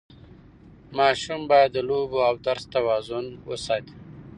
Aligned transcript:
ماشوم 0.97 1.41
باید 1.51 1.69
د 1.73 1.77
لوبو 1.89 2.17
او 2.27 2.33
درس 2.45 2.63
ترمنځ 2.65 2.71
توازن 2.73 3.25
وساتي. 3.49 3.93